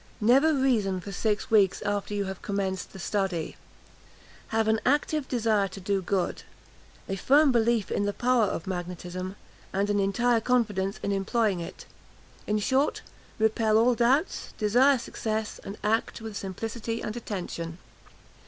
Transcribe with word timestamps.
"Never 0.19 0.51
reason 0.55 0.99
for 0.99 1.11
six 1.11 1.51
weeks 1.51 1.79
after 1.83 2.15
you 2.15 2.25
have 2.25 2.41
commenced 2.41 2.91
the 2.91 2.97
study. 2.97 3.55
"Have 4.47 4.67
an 4.67 4.81
active 4.83 5.27
desire 5.27 5.67
to 5.67 5.79
do 5.79 6.01
good; 6.01 6.41
a 7.07 7.15
firm 7.15 7.51
belief 7.51 7.91
in 7.91 8.05
the 8.05 8.11
power 8.11 8.45
of 8.45 8.65
magnetism, 8.65 9.35
and 9.71 9.91
an 9.91 9.99
entire 9.99 10.39
confidence 10.41 10.99
in 11.03 11.11
employing 11.11 11.59
it. 11.59 11.85
In 12.47 12.57
short, 12.57 13.03
repel 13.37 13.77
all 13.77 13.93
doubts; 13.93 14.55
desire 14.57 14.97
success, 14.97 15.59
and 15.63 15.77
act 15.83 16.19
with 16.19 16.35
simplicity 16.35 17.01
and 17.03 17.15
attention." 17.15 17.77